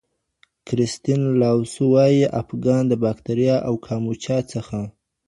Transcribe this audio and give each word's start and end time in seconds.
کریستین 0.67 1.21
لاوسو 1.39 1.83
وایی 1.93 2.21
آپگان 2.41 2.83
د 2.87 2.93
باکتریا 3.03 3.55
او 3.67 3.73
کاموچا 3.85 4.37
څخه 4.53 4.79